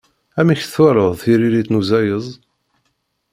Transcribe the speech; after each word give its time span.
Amek 0.39 0.59
twalaḍ 0.65 1.13
tiririt 1.21 1.69
n 1.71 1.77
uzayez? 1.79 2.27